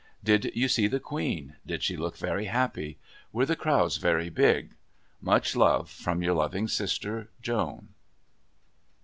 [0.23, 1.57] Did you see the Queen?
[1.63, 2.97] Did she look very happy?
[3.31, 4.73] Were the crowds very big?
[5.21, 7.89] Much love from your loving sister, JOAN.